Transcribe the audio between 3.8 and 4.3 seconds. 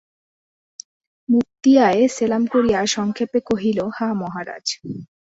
হাঁ